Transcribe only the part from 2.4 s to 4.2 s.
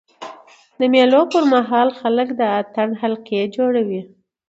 اتڼ حلقې جوړوي.